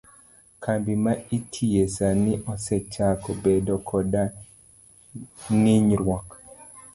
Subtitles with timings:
[0.63, 4.23] Kambi ma itiye sani osechako bedo koda
[5.57, 6.27] ng'ikruok?